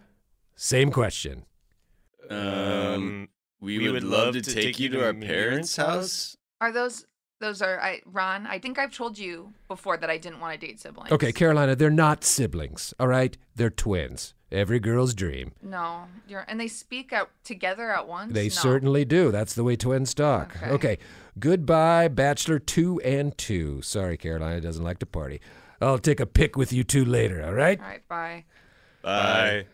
same 0.55 0.91
question. 0.91 1.45
Um, 2.29 3.29
we, 3.59 3.89
would, 3.89 4.03
love 4.03 4.33
to 4.33 4.41
take 4.41 4.79
you 4.79 4.89
to 4.89 5.05
our 5.05 5.13
parents' 5.13 5.75
house. 5.75 6.35
Are 6.59 6.71
those 6.71 7.05
those 7.39 7.61
are 7.61 7.79
I 7.79 8.01
Ron? 8.05 8.47
I 8.47 8.59
think 8.59 8.79
I've 8.79 8.91
told 8.95 9.17
you 9.17 9.53
before 9.67 9.97
that 9.97 10.09
I 10.09 10.17
didn't 10.17 10.39
want 10.39 10.59
to 10.59 10.67
date 10.67 10.79
siblings. 10.79 11.11
Okay, 11.11 11.31
Carolina, 11.31 11.75
they're 11.75 11.89
not 11.89 12.23
siblings, 12.23 12.93
all 12.99 13.07
right? 13.07 13.37
They're 13.55 13.69
twins. 13.69 14.33
Every 14.51 14.79
girl's 14.79 15.13
dream. 15.13 15.51
No, 15.61 16.05
you're 16.27 16.45
and 16.47 16.59
they 16.59 16.67
speak 16.67 17.11
out 17.11 17.29
together 17.43 17.91
at 17.91 18.07
once. 18.07 18.33
They 18.33 18.45
No. 18.45 18.49
certainly 18.49 19.03
do. 19.03 19.31
That's 19.31 19.53
the 19.55 19.63
way 19.63 19.75
twins 19.75 20.13
talk. 20.13 20.55
Okay. 20.57 20.69
Okay. 20.71 20.97
Goodbye, 21.37 22.07
Bachelor 22.07 22.59
2 22.59 23.01
and 23.01 23.37
2. 23.37 23.81
Sorry, 23.81 24.15
Carolina 24.17 24.61
doesn't 24.61 24.83
like 24.83 24.99
to 24.99 25.05
party. 25.05 25.41
I'll 25.81 25.99
take 25.99 26.21
a 26.21 26.25
pic 26.25 26.55
with 26.55 26.71
you 26.71 26.85
two 26.85 27.03
later, 27.03 27.43
all 27.45 27.53
right? 27.53 27.77
All 27.79 27.85
right, 27.85 28.07
bye. 28.07 28.45
Bye. 29.01 29.65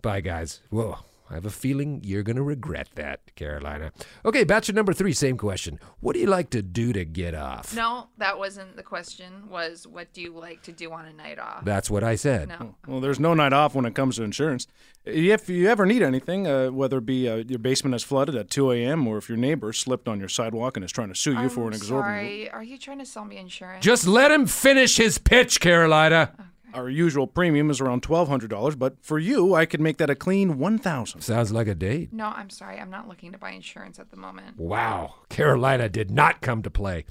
Bye, 0.00 0.20
guys. 0.22 0.60
Whoa. 0.70 0.98
I 1.32 1.36
have 1.36 1.46
a 1.46 1.50
feeling 1.50 2.02
you're 2.04 2.22
going 2.22 2.36
to 2.36 2.42
regret 2.42 2.90
that, 2.96 3.34
Carolina. 3.36 3.90
Okay, 4.22 4.44
Bachelor 4.44 4.74
number 4.74 4.92
three, 4.92 5.14
same 5.14 5.38
question. 5.38 5.80
What 6.00 6.12
do 6.12 6.20
you 6.20 6.26
like 6.26 6.50
to 6.50 6.60
do 6.60 6.92
to 6.92 7.06
get 7.06 7.34
off? 7.34 7.74
No, 7.74 8.08
that 8.18 8.36
wasn't 8.38 8.76
the 8.76 8.82
question. 8.82 9.48
Was 9.48 9.86
what 9.86 10.12
do 10.12 10.20
you 10.20 10.32
like 10.34 10.62
to 10.64 10.72
do 10.72 10.92
on 10.92 11.06
a 11.06 11.12
night 11.14 11.38
off? 11.38 11.64
That's 11.64 11.88
what 11.90 12.04
I 12.04 12.16
said. 12.16 12.50
No. 12.50 12.74
Well, 12.86 13.00
there's 13.00 13.18
no 13.18 13.32
night 13.32 13.54
off 13.54 13.74
when 13.74 13.86
it 13.86 13.94
comes 13.94 14.16
to 14.16 14.24
insurance. 14.24 14.66
If 15.06 15.48
you 15.48 15.68
ever 15.68 15.86
need 15.86 16.02
anything, 16.02 16.46
uh, 16.46 16.68
whether 16.68 16.98
it 16.98 17.06
be 17.06 17.26
uh, 17.28 17.36
your 17.36 17.58
basement 17.58 17.94
has 17.94 18.02
flooded 18.02 18.34
at 18.36 18.50
2 18.50 18.70
a.m. 18.72 19.08
or 19.08 19.16
if 19.16 19.30
your 19.30 19.38
neighbor 19.38 19.72
slipped 19.72 20.08
on 20.08 20.20
your 20.20 20.28
sidewalk 20.28 20.76
and 20.76 20.84
is 20.84 20.92
trying 20.92 21.08
to 21.08 21.14
sue 21.14 21.32
you 21.32 21.38
I'm 21.38 21.48
for 21.48 21.66
an 21.66 21.72
exorbitant. 21.72 22.20
Sorry, 22.20 22.50
are 22.50 22.62
you 22.62 22.76
trying 22.76 22.98
to 22.98 23.06
sell 23.06 23.24
me 23.24 23.38
insurance? 23.38 23.82
Just 23.82 24.06
let 24.06 24.30
him 24.30 24.46
finish 24.46 24.98
his 24.98 25.16
pitch, 25.16 25.60
Carolina. 25.60 26.32
Our 26.74 26.88
usual 26.88 27.26
premium 27.26 27.70
is 27.70 27.80
around 27.80 28.02
$1,200, 28.02 28.78
but 28.78 28.96
for 29.02 29.18
you, 29.18 29.54
I 29.54 29.66
could 29.66 29.80
make 29.80 29.98
that 29.98 30.08
a 30.10 30.14
clean 30.14 30.58
1000 30.58 31.20
Sounds 31.20 31.52
like 31.52 31.66
a 31.68 31.74
date. 31.74 32.12
No, 32.12 32.26
I'm 32.26 32.50
sorry. 32.50 32.78
I'm 32.78 32.90
not 32.90 33.08
looking 33.08 33.32
to 33.32 33.38
buy 33.38 33.50
insurance 33.50 33.98
at 33.98 34.10
the 34.10 34.16
moment. 34.16 34.58
Wow. 34.58 35.14
Carolina 35.28 35.88
did 35.88 36.10
not 36.10 36.40
come 36.40 36.62
to 36.62 36.70
play. 36.70 37.04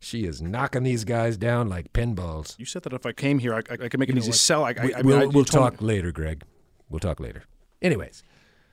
She 0.00 0.24
is 0.24 0.40
knocking 0.40 0.84
these 0.84 1.04
guys 1.04 1.36
down 1.36 1.68
like 1.68 1.92
pinballs. 1.92 2.56
You 2.58 2.64
said 2.66 2.82
that 2.84 2.92
if 2.92 3.04
I 3.04 3.12
came 3.12 3.38
here, 3.40 3.54
I, 3.54 3.58
I, 3.58 3.74
I 3.84 3.88
could 3.88 3.98
make 3.98 4.08
an 4.08 4.16
You 4.16 4.20
know 4.20 4.24
easy 4.24 4.30
what? 4.30 4.36
sell. 4.36 4.64
I, 4.64 4.74
I, 4.78 4.84
We- 4.84 4.94
I 4.94 4.96
mean, 4.98 5.06
we'll 5.06 5.22
I- 5.22 5.26
we'll 5.26 5.44
talk 5.44 5.80
me- 5.80 5.86
later, 5.88 6.12
Greg. 6.12 6.42
We'll 6.88 7.00
talk 7.00 7.18
later. 7.20 7.42
Anyways, 7.82 8.22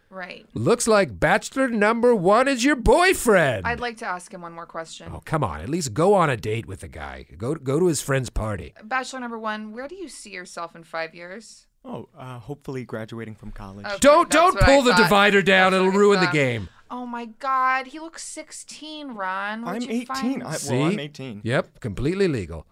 Right. 0.10 0.46
looks 0.54 0.88
like 0.88 1.20
Bachelor 1.20 1.68
number 1.68 2.16
one 2.16 2.48
is 2.48 2.64
your 2.64 2.76
boyfriend. 2.76 3.66
I'd 3.68 3.80
like 3.80 3.98
to 3.98 4.06
ask 4.06 4.34
him 4.34 4.42
one 4.42 4.54
more 4.54 4.66
question. 4.66 5.12
Oh, 5.14 5.22
come 5.26 5.44
on. 5.44 5.62
At 5.62 5.70
least 5.70 5.94
go 5.94 6.14
on 6.14 6.30
a 6.30 6.38
date 6.38 6.68
with 6.68 6.82
the 6.82 6.88
guy. 6.88 7.26
Go 7.38 7.56
go 7.56 7.80
to 7.80 7.88
his 7.88 8.02
friend's 8.02 8.30
party. 8.30 8.74
Bachelor 8.84 9.20
number 9.20 9.40
one, 9.40 9.74
where 9.74 9.88
do 9.88 9.96
you 9.96 10.08
see 10.08 10.32
yourself 10.32 10.76
in 10.76 10.84
five 10.84 11.14
years? 11.16 11.68
Oh, 11.84 12.10
uh, 12.18 12.40
hopefully 12.40 12.84
graduating 12.84 13.36
from 13.36 13.52
college. 13.52 13.86
Okay, 13.86 13.98
Don't 14.00 14.30
don't 14.30 14.60
pull 14.60 14.82
the 14.82 14.94
divider 14.94 15.42
down. 15.42 15.72
That's 15.72 15.82
It'll 15.82 15.92
what 15.92 15.96
I 15.96 16.00
ruin 16.00 16.20
the 16.20 16.32
game. 16.32 16.70
Oh 16.90 17.06
my 17.06 17.26
God, 17.26 17.88
he 17.88 18.00
looks 18.00 18.24
16, 18.24 19.10
Ron. 19.12 19.64
Where'd 19.66 19.84
I'm 19.84 19.90
you 19.90 20.02
18. 20.02 20.06
Find... 20.06 20.44
I- 20.44 20.56
See? 20.56 20.82
I'm 20.82 21.00
18. 21.00 21.42
Yep, 21.44 21.80
completely 21.80 22.28
legal. 22.28 22.66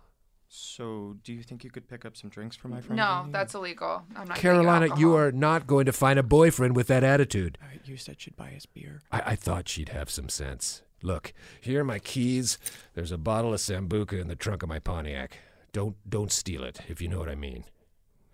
So, 0.55 1.15
do 1.23 1.33
you 1.33 1.41
think 1.41 1.63
you 1.63 1.71
could 1.71 1.87
pick 1.87 2.05
up 2.05 2.15
some 2.15 2.29
drinks 2.29 2.55
for 2.55 2.67
my 2.67 2.79
friend? 2.79 2.95
No, 2.95 3.25
that's 3.31 3.55
illegal. 3.55 4.03
I'm 4.15 4.27
not. 4.27 4.37
Carolina, 4.37 4.95
you 4.99 5.15
are 5.15 5.31
not 5.31 5.65
going 5.65 5.87
to 5.87 5.91
find 5.91 6.19
a 6.19 6.23
boyfriend 6.23 6.75
with 6.75 6.85
that 6.89 7.03
attitude. 7.03 7.57
Uh, 7.59 7.79
you 7.85 7.97
said 7.97 8.21
she'd 8.21 8.35
buy 8.35 8.53
us 8.55 8.67
beer. 8.67 9.01
I, 9.11 9.21
I 9.31 9.35
thought 9.35 9.67
she'd 9.67 9.89
have 9.89 10.11
some 10.11 10.29
sense. 10.29 10.83
Look, 11.01 11.33
here 11.59 11.81
are 11.81 11.83
my 11.83 11.97
keys. 11.97 12.59
There's 12.93 13.11
a 13.11 13.17
bottle 13.17 13.51
of 13.51 13.61
Sambuca 13.61 14.21
in 14.21 14.27
the 14.27 14.35
trunk 14.35 14.61
of 14.61 14.69
my 14.69 14.77
Pontiac. 14.77 15.39
Don't 15.71 15.95
don't 16.07 16.31
steal 16.31 16.63
it, 16.63 16.81
if 16.87 17.01
you 17.01 17.07
know 17.07 17.17
what 17.17 17.29
I 17.29 17.35
mean. 17.35 17.63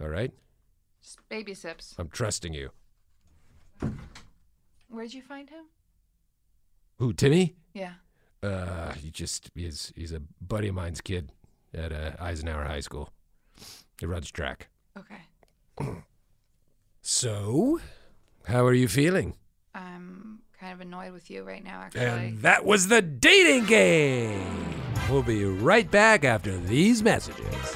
All 0.01 0.09
right? 0.09 0.33
Just 1.01 1.19
baby 1.29 1.53
sips. 1.53 1.95
I'm 1.97 2.09
trusting 2.09 2.53
you. 2.53 2.71
Where'd 4.89 5.13
you 5.13 5.21
find 5.21 5.49
him? 5.49 5.67
Who, 6.97 7.13
Timmy? 7.13 7.55
Yeah. 7.73 7.93
Uh, 8.43 8.91
he 8.91 9.09
just 9.09 9.51
he's 9.55 9.93
he's 9.95 10.11
a 10.11 10.21
buddy 10.41 10.67
of 10.67 10.75
mine's 10.75 10.99
kid 10.99 11.31
at 11.73 11.91
uh, 11.91 12.11
Eisenhower 12.19 12.65
High 12.65 12.79
School. 12.79 13.09
He 13.99 14.05
runs 14.05 14.31
track. 14.31 14.69
Okay. 14.97 15.95
So, 17.01 17.79
how 18.45 18.65
are 18.65 18.73
you 18.73 18.87
feeling? 18.87 19.33
I'm 19.73 20.41
kind 20.59 20.73
of 20.73 20.81
annoyed 20.81 21.11
with 21.11 21.31
you 21.31 21.43
right 21.43 21.63
now, 21.63 21.79
actually. 21.81 22.01
And 22.05 22.39
that 22.41 22.65
was 22.65 22.87
the 22.87 23.01
dating 23.01 23.65
game. 23.65 24.75
We'll 25.09 25.23
be 25.23 25.43
right 25.45 25.89
back 25.89 26.23
after 26.23 26.55
these 26.57 27.01
messages. 27.01 27.75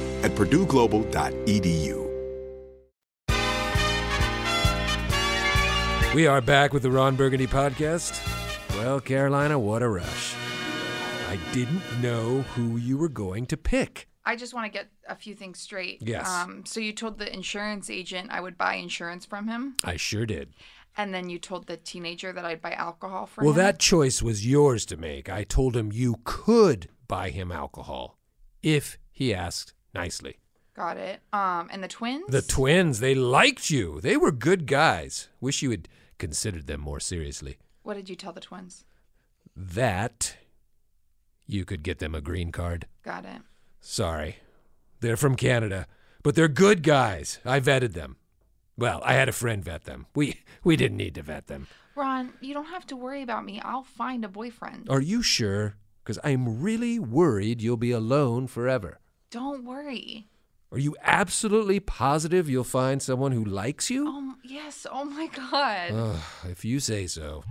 at 0.23 0.31
purdueglobal.edu. 0.31 2.07
We 6.13 6.27
are 6.27 6.41
back 6.41 6.73
with 6.73 6.83
the 6.83 6.91
Ron 6.91 7.15
Burgundy 7.15 7.47
podcast. 7.47 8.19
Well, 8.77 8.99
Carolina, 8.99 9.57
what 9.57 9.81
a 9.81 9.87
rush. 9.87 10.35
I 11.29 11.37
didn't 11.53 11.81
know 12.01 12.41
who 12.53 12.75
you 12.75 12.97
were 12.97 13.07
going 13.07 13.45
to 13.45 13.55
pick. 13.55 14.09
I 14.25 14.35
just 14.35 14.53
want 14.53 14.65
to 14.65 14.71
get 14.77 14.89
a 15.07 15.15
few 15.15 15.33
things 15.33 15.59
straight. 15.59 16.01
Yes. 16.05 16.27
Um, 16.27 16.63
so 16.65 16.79
you 16.81 16.91
told 16.91 17.17
the 17.17 17.33
insurance 17.33 17.89
agent 17.89 18.29
I 18.29 18.41
would 18.41 18.57
buy 18.57 18.75
insurance 18.75 19.25
from 19.25 19.47
him, 19.47 19.75
I 19.85 19.95
sure 19.95 20.25
did. 20.25 20.53
and 20.97 21.13
then 21.13 21.29
you 21.29 21.39
told 21.39 21.67
the 21.67 21.77
teenager 21.77 22.33
that 22.33 22.43
I'd 22.43 22.61
buy 22.61 22.73
alcohol 22.73 23.25
for 23.25 23.41
Well, 23.41 23.51
him. 23.51 23.55
Well, 23.57 23.65
that 23.65 23.79
choice 23.79 24.21
was 24.21 24.45
yours 24.45 24.85
to 24.87 24.97
make. 24.97 25.29
I 25.29 25.43
told 25.45 25.77
him 25.77 25.91
you 25.93 26.17
could 26.25 26.89
buy 27.07 27.29
him 27.29 27.51
alcohol 27.53 28.19
if 28.61 28.97
he 29.11 29.33
asked 29.33 29.73
nicely. 29.93 30.37
Got 30.75 30.97
it. 30.97 31.19
Um, 31.33 31.69
and 31.71 31.83
the 31.83 31.87
twins. 31.87 32.25
The 32.29 32.41
twins, 32.41 32.99
they 32.99 33.13
liked 33.13 33.69
you. 33.69 33.99
They 34.01 34.15
were 34.17 34.31
good 34.31 34.65
guys. 34.65 35.27
Wish 35.39 35.61
you 35.61 35.71
had 35.71 35.89
considered 36.17 36.67
them 36.67 36.81
more 36.81 36.99
seriously. 36.99 37.57
What 37.83 37.95
did 37.95 38.09
you 38.09 38.15
tell 38.15 38.31
the 38.31 38.39
twins? 38.41 38.85
That 39.55 40.37
you 41.45 41.65
could 41.65 41.83
get 41.83 41.99
them 41.99 42.15
a 42.15 42.21
green 42.21 42.51
card. 42.51 42.87
Got 43.03 43.25
it. 43.25 43.41
Sorry. 43.81 44.37
They're 45.01 45.17
from 45.17 45.35
Canada, 45.35 45.87
but 46.23 46.35
they're 46.35 46.47
good 46.47 46.83
guys. 46.83 47.39
I 47.43 47.59
vetted 47.59 47.93
them. 47.93 48.15
Well, 48.77 49.01
I 49.03 49.13
had 49.13 49.27
a 49.27 49.33
friend 49.33 49.63
vet 49.63 49.83
them. 49.83 50.05
We 50.15 50.41
we 50.63 50.75
didn't 50.75 50.97
need 50.97 51.15
to 51.15 51.21
vet 51.23 51.47
them. 51.47 51.67
Ron, 51.95 52.33
you 52.39 52.53
don't 52.53 52.65
have 52.65 52.87
to 52.87 52.95
worry 52.95 53.21
about 53.21 53.43
me. 53.43 53.59
I'll 53.63 53.83
find 53.83 54.23
a 54.23 54.29
boyfriend. 54.29 54.89
Are 54.89 55.01
you 55.01 55.21
sure? 55.21 55.75
Because 56.03 56.17
I'm 56.23 56.61
really 56.61 56.97
worried 56.97 57.61
you'll 57.61 57.77
be 57.77 57.91
alone 57.91 58.47
forever. 58.47 59.00
Don't 59.31 59.63
worry. 59.63 60.27
Are 60.73 60.77
you 60.77 60.95
absolutely 61.01 61.79
positive 61.79 62.49
you'll 62.49 62.65
find 62.65 63.01
someone 63.01 63.31
who 63.31 63.45
likes 63.45 63.89
you? 63.89 64.05
Um, 64.05 64.37
yes. 64.43 64.85
Oh 64.91 65.05
my 65.05 65.27
God. 65.27 65.91
Ugh, 65.91 66.19
if 66.49 66.65
you 66.65 66.81
say 66.81 67.07
so. 67.07 67.45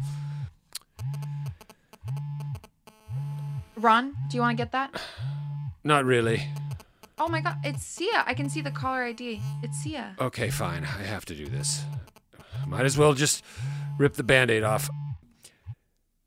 Ron, 3.76 4.14
do 4.28 4.36
you 4.36 4.42
want 4.42 4.58
to 4.58 4.62
get 4.62 4.72
that? 4.72 5.00
Not 5.84 6.04
really. 6.04 6.46
Oh 7.18 7.28
my 7.28 7.40
God, 7.40 7.56
it's 7.64 7.82
Sia. 7.82 8.24
I 8.26 8.34
can 8.34 8.50
see 8.50 8.60
the 8.60 8.70
caller 8.70 9.04
ID. 9.04 9.40
It's 9.62 9.78
Sia. 9.78 10.16
Okay, 10.20 10.50
fine. 10.50 10.84
I 10.84 11.02
have 11.04 11.24
to 11.26 11.34
do 11.34 11.46
this. 11.46 11.82
Might 12.66 12.84
as 12.84 12.98
well 12.98 13.14
just 13.14 13.42
rip 13.98 14.14
the 14.14 14.22
band 14.22 14.50
aid 14.50 14.64
off. 14.64 14.90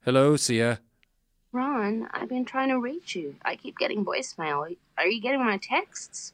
Hello, 0.04 0.36
Sia. 0.36 0.80
Ron, 1.52 2.08
I've 2.12 2.28
been 2.28 2.44
trying 2.44 2.70
to 2.70 2.80
reach 2.80 3.14
you. 3.14 3.36
I 3.44 3.54
keep 3.54 3.78
getting 3.78 4.04
voicemail. 4.04 4.76
Are 4.96 5.06
you 5.06 5.20
getting 5.20 5.44
my 5.44 5.58
texts? 5.58 6.32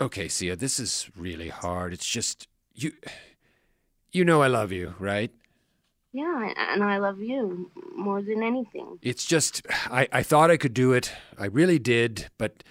Okay, 0.00 0.28
Sia, 0.28 0.56
this 0.56 0.80
is 0.80 1.10
really 1.16 1.48
hard. 1.48 1.92
It's 1.92 2.08
just 2.08 2.48
you 2.74 2.92
you 4.12 4.24
know 4.24 4.42
I 4.42 4.48
love 4.48 4.72
you, 4.72 4.94
right? 4.98 5.30
Yeah, 6.12 6.52
and 6.56 6.82
I 6.82 6.98
love 6.98 7.20
you 7.20 7.70
more 7.94 8.22
than 8.22 8.42
anything. 8.42 8.98
It's 9.02 9.24
just 9.24 9.66
I, 9.90 10.08
I 10.12 10.22
thought 10.22 10.50
I 10.50 10.56
could 10.56 10.74
do 10.74 10.92
it. 10.92 11.12
I 11.38 11.46
really 11.46 11.78
did, 11.78 12.28
but 12.38 12.62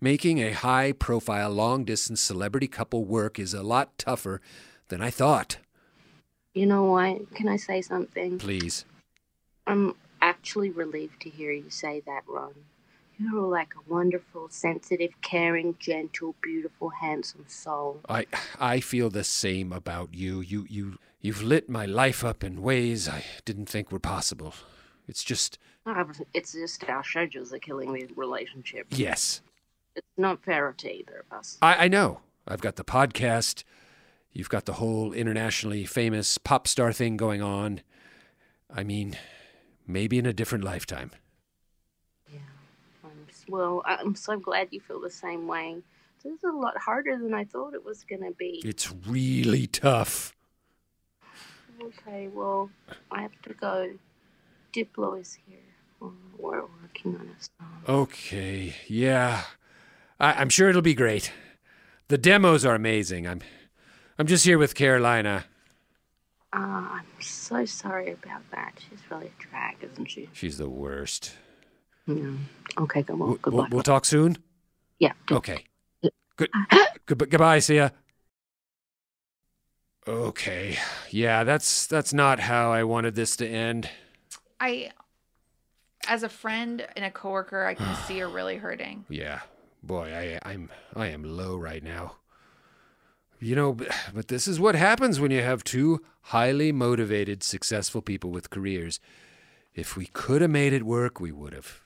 making 0.00 0.38
a 0.38 0.52
high 0.52 0.92
profile 0.92 1.50
long 1.50 1.84
distance 1.84 2.20
celebrity 2.20 2.68
couple 2.68 3.04
work 3.04 3.38
is 3.38 3.52
a 3.52 3.62
lot 3.62 3.98
tougher 3.98 4.40
than 4.88 5.02
I 5.02 5.10
thought. 5.10 5.58
You 6.54 6.66
know 6.66 6.84
what? 6.84 7.34
Can 7.34 7.48
I 7.48 7.56
say 7.56 7.82
something? 7.82 8.38
Please. 8.38 8.84
I'm 9.66 9.94
actually 10.22 10.70
relieved 10.70 11.20
to 11.20 11.30
hear 11.30 11.52
you 11.52 11.68
say 11.68 12.02
that, 12.06 12.22
Ron. 12.26 12.54
You're 13.18 13.48
like 13.48 13.72
a 13.74 13.92
wonderful, 13.92 14.48
sensitive, 14.48 15.10
caring, 15.22 15.74
gentle, 15.78 16.34
beautiful, 16.40 16.90
handsome 16.90 17.44
soul. 17.48 18.00
I 18.08 18.26
I 18.60 18.80
feel 18.80 19.10
the 19.10 19.24
same 19.24 19.72
about 19.72 20.14
you. 20.14 20.40
You 20.40 20.66
you 20.68 20.98
you've 21.20 21.42
lit 21.42 21.68
my 21.68 21.84
life 21.84 22.24
up 22.24 22.44
in 22.44 22.62
ways 22.62 23.08
I 23.08 23.24
didn't 23.44 23.66
think 23.68 23.90
were 23.90 23.98
possible. 23.98 24.54
It's 25.08 25.24
just 25.24 25.58
but 25.84 26.20
It's 26.34 26.52
just 26.52 26.88
our 26.88 27.02
schedules 27.02 27.52
are 27.52 27.58
killing 27.58 27.92
the 27.92 28.08
relationship. 28.14 28.86
yes. 28.90 29.40
It's 29.96 30.06
not 30.16 30.44
fair 30.44 30.72
to 30.78 30.92
either 30.94 31.24
of 31.28 31.36
us. 31.38 31.58
I, 31.60 31.86
I 31.86 31.88
know. 31.88 32.20
I've 32.46 32.60
got 32.60 32.76
the 32.76 32.84
podcast. 32.84 33.64
You've 34.32 34.48
got 34.48 34.64
the 34.64 34.74
whole 34.74 35.12
internationally 35.12 35.84
famous 35.86 36.38
pop 36.38 36.68
star 36.68 36.92
thing 36.92 37.16
going 37.16 37.42
on. 37.42 37.80
I 38.72 38.84
mean, 38.84 39.16
maybe 39.88 40.18
in 40.18 40.26
a 40.26 40.32
different 40.32 40.62
lifetime. 40.62 41.10
Well, 43.48 43.82
I'm 43.84 44.14
so 44.14 44.38
glad 44.38 44.68
you 44.70 44.80
feel 44.80 45.00
the 45.00 45.10
same 45.10 45.46
way. 45.46 45.78
This 46.22 46.32
is 46.34 46.44
a 46.44 46.50
lot 46.52 46.76
harder 46.76 47.16
than 47.16 47.32
I 47.32 47.44
thought 47.44 47.74
it 47.74 47.84
was 47.84 48.04
going 48.04 48.22
to 48.22 48.32
be. 48.32 48.60
It's 48.64 48.92
really 49.06 49.66
tough. 49.66 50.34
Okay, 51.80 52.28
well, 52.28 52.70
I 53.10 53.22
have 53.22 53.40
to 53.42 53.54
go. 53.54 53.92
Diplo 54.74 55.20
is 55.20 55.38
here. 55.46 55.58
Oh, 56.02 56.12
We're 56.36 56.62
working 56.82 57.16
on 57.16 57.30
a 57.38 57.42
song. 57.42 57.82
Okay, 57.88 58.74
yeah. 58.88 59.44
I, 60.18 60.32
I'm 60.34 60.48
sure 60.48 60.68
it'll 60.68 60.82
be 60.82 60.94
great. 60.94 61.32
The 62.08 62.18
demos 62.18 62.64
are 62.64 62.74
amazing. 62.74 63.26
I'm 63.26 63.40
I'm 64.18 64.26
just 64.26 64.44
here 64.44 64.58
with 64.58 64.74
Carolina. 64.74 65.44
Uh, 66.52 66.58
I'm 66.90 67.06
so 67.20 67.64
sorry 67.64 68.10
about 68.10 68.42
that. 68.50 68.80
She's 68.88 68.98
really 69.10 69.26
a 69.26 69.42
drag, 69.42 69.76
isn't 69.82 70.06
she? 70.06 70.28
She's 70.32 70.58
the 70.58 70.68
worst. 70.68 71.34
Yeah. 72.08 72.82
Okay, 72.82 73.02
go 73.02 73.14
on. 73.14 73.18
We'll, 73.20 73.34
Goodbye. 73.34 73.56
we'll, 73.58 73.68
we'll 73.70 73.82
talk 73.82 74.04
soon? 74.04 74.38
Yeah. 74.98 75.12
Okay. 75.30 75.64
Good. 76.02 76.12
Good. 76.36 76.50
Goodbye, 77.30 77.58
see 77.60 77.76
ya. 77.76 77.90
Okay. 80.06 80.78
Yeah, 81.10 81.44
that's 81.44 81.86
that's 81.86 82.12
not 82.14 82.40
how 82.40 82.72
I 82.72 82.82
wanted 82.84 83.14
this 83.14 83.36
to 83.36 83.46
end. 83.46 83.90
I, 84.58 84.90
as 86.08 86.22
a 86.22 86.28
friend 86.28 86.86
and 86.96 87.04
a 87.04 87.10
coworker, 87.10 87.64
I 87.66 87.74
can 87.74 87.94
see 88.06 88.16
you're 88.16 88.28
really 88.40 88.56
hurting. 88.56 89.04
Yeah. 89.08 89.40
Boy, 89.82 90.12
I 90.12 90.50
I'm 90.50 90.70
I 90.96 91.08
am 91.08 91.22
low 91.22 91.56
right 91.56 91.82
now. 91.82 92.16
You 93.40 93.54
know, 93.54 93.72
but, 93.74 93.88
but 94.14 94.28
this 94.28 94.48
is 94.48 94.58
what 94.58 94.74
happens 94.74 95.20
when 95.20 95.30
you 95.30 95.42
have 95.42 95.62
two 95.62 96.00
highly 96.22 96.72
motivated, 96.72 97.42
successful 97.44 98.02
people 98.02 98.30
with 98.30 98.50
careers. 98.50 98.98
If 99.74 99.96
we 99.96 100.06
could 100.06 100.42
have 100.42 100.50
made 100.50 100.72
it 100.72 100.82
work, 100.82 101.20
we 101.20 101.30
would 101.30 101.52
have. 101.52 101.82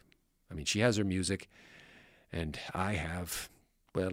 I 0.53 0.55
mean, 0.55 0.67
she 0.67 0.81
has 0.81 0.99
her 0.99 1.05
music, 1.05 1.49
and 2.31 2.59
I 2.75 2.93
have, 2.93 3.49
well, 3.95 4.13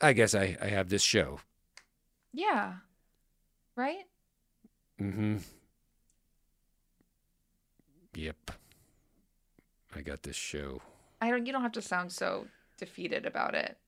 I 0.00 0.12
guess 0.12 0.34
I, 0.34 0.56
I 0.62 0.68
have 0.68 0.88
this 0.88 1.02
show. 1.02 1.40
Yeah. 2.32 2.74
Right? 3.74 4.04
Mm-hmm. 5.00 5.38
Yep. 8.14 8.50
I 9.96 10.00
got 10.02 10.22
this 10.22 10.36
show. 10.36 10.80
I 11.20 11.30
don't. 11.30 11.46
You 11.46 11.52
don't 11.52 11.62
have 11.62 11.72
to 11.72 11.82
sound 11.82 12.12
so 12.12 12.46
defeated 12.78 13.26
about 13.26 13.54
it. 13.54 13.78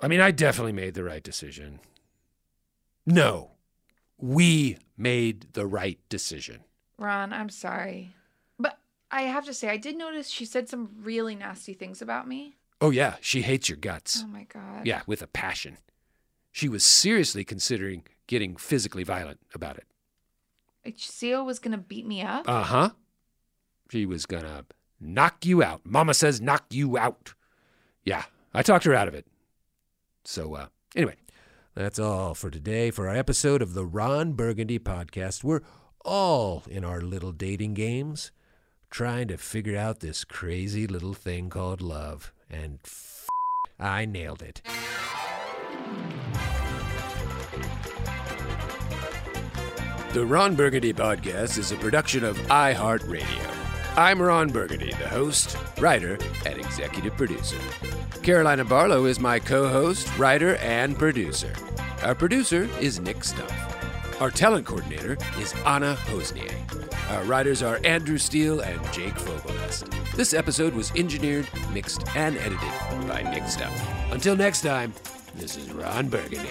I 0.00 0.08
mean, 0.08 0.20
I 0.20 0.30
definitely 0.30 0.72
made 0.72 0.94
the 0.94 1.04
right 1.04 1.22
decision. 1.22 1.80
No, 3.06 3.52
we 4.18 4.78
made 4.96 5.52
the 5.52 5.66
right 5.66 5.98
decision. 6.08 6.64
Ron, 6.98 7.32
I'm 7.32 7.50
sorry, 7.50 8.14
I 9.12 9.22
have 9.22 9.44
to 9.44 9.54
say, 9.54 9.68
I 9.68 9.76
did 9.76 9.96
notice 9.96 10.28
she 10.30 10.44
said 10.44 10.68
some 10.68 10.88
really 11.02 11.34
nasty 11.36 11.74
things 11.74 12.00
about 12.00 12.26
me. 12.26 12.54
Oh, 12.80 12.90
yeah, 12.90 13.16
she 13.20 13.42
hates 13.42 13.68
your 13.68 13.76
guts. 13.76 14.22
Oh 14.24 14.26
my 14.26 14.44
god. 14.44 14.86
Yeah, 14.86 15.02
with 15.06 15.22
a 15.22 15.26
passion. 15.28 15.76
She 16.50 16.68
was 16.68 16.82
seriously 16.82 17.44
considering 17.44 18.02
getting 18.26 18.56
physically 18.56 19.04
violent 19.04 19.40
about 19.54 19.76
it. 19.76 19.86
Sia 20.98 21.44
was 21.44 21.58
gonna 21.58 21.78
beat 21.78 22.06
me 22.06 22.22
up. 22.22 22.48
Uh 22.48 22.64
huh. 22.64 22.90
She 23.90 24.04
was 24.04 24.26
gonna 24.26 24.64
knock 25.00 25.46
you 25.46 25.62
out. 25.62 25.82
Mama 25.84 26.14
says 26.14 26.40
knock 26.40 26.64
you 26.70 26.98
out. 26.98 27.34
Yeah, 28.04 28.24
I 28.52 28.62
talked 28.62 28.84
her 28.84 28.94
out 28.94 29.06
of 29.08 29.14
it. 29.14 29.26
So, 30.24 30.54
uh, 30.54 30.66
anyway, 30.96 31.16
that's 31.74 31.98
all 31.98 32.34
for 32.34 32.50
today 32.50 32.90
for 32.90 33.08
our 33.08 33.16
episode 33.16 33.62
of 33.62 33.74
the 33.74 33.84
Ron 33.84 34.32
Burgundy 34.32 34.78
podcast. 34.78 35.44
We're 35.44 35.62
all 36.04 36.64
in 36.68 36.84
our 36.84 37.00
little 37.00 37.32
dating 37.32 37.74
games, 37.74 38.32
trying 38.92 39.26
to 39.26 39.38
figure 39.38 39.76
out 39.76 40.00
this 40.00 40.22
crazy 40.22 40.86
little 40.86 41.14
thing 41.14 41.48
called 41.48 41.80
love, 41.80 42.30
and 42.50 42.78
f- 42.84 43.26
I 43.80 44.04
nailed 44.04 44.42
it. 44.42 44.60
The 50.12 50.26
Ron 50.26 50.54
Burgundy 50.54 50.92
Podcast 50.92 51.56
is 51.56 51.72
a 51.72 51.76
production 51.76 52.22
of 52.22 52.36
iHeartRadio. 52.48 53.56
I'm 53.96 54.20
Ron 54.20 54.50
Burgundy, 54.50 54.90
the 54.90 55.08
host, 55.08 55.56
writer, 55.80 56.18
and 56.44 56.58
executive 56.58 57.16
producer. 57.16 57.58
Carolina 58.22 58.64
Barlow 58.64 59.06
is 59.06 59.18
my 59.18 59.38
co 59.38 59.68
host, 59.68 60.06
writer, 60.18 60.56
and 60.56 60.98
producer. 60.98 61.54
Our 62.02 62.14
producer 62.14 62.68
is 62.78 63.00
Nick 63.00 63.20
Stumpf. 63.20 63.71
Our 64.22 64.30
talent 64.30 64.66
coordinator 64.66 65.18
is 65.40 65.52
Anna 65.66 65.96
Hossnieh. 66.06 67.10
Our 67.10 67.24
writers 67.24 67.60
are 67.60 67.80
Andrew 67.82 68.18
Steele 68.18 68.60
and 68.60 68.80
Jake 68.92 69.14
Fogelnest. 69.14 70.14
This 70.14 70.32
episode 70.32 70.74
was 70.74 70.92
engineered, 70.94 71.48
mixed, 71.72 72.06
and 72.14 72.36
edited 72.36 73.08
by 73.08 73.22
Nick 73.22 73.42
Stumpf. 73.42 74.12
Until 74.12 74.36
next 74.36 74.60
time, 74.60 74.94
this 75.34 75.56
is 75.56 75.72
Ron 75.72 76.08
Burgundy. 76.08 76.50